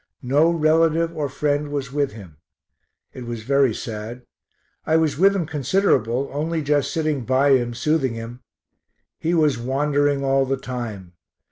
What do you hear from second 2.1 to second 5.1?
him. It was very sad. I